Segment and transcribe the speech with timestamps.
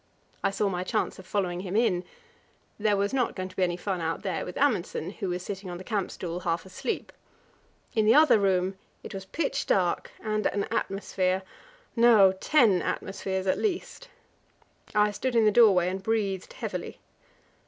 [0.43, 2.03] I saw my chance of following him in.
[2.79, 5.69] There was not going to be any fun out there with Amundsen, who was sitting
[5.69, 7.11] on the camp stool half asleep.
[7.93, 11.43] In the other room it was pitch dark, and an atmosphere
[11.95, 14.09] no, ten atmospheres at least!
[14.95, 16.97] I stood still in the doorway and breathed heavily.